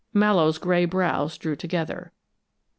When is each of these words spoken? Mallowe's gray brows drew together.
Mallowe's 0.15 0.57
gray 0.57 0.85
brows 0.85 1.37
drew 1.37 1.55
together. 1.55 2.11